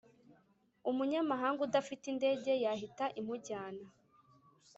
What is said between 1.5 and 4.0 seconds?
udafite indege yahita imujyana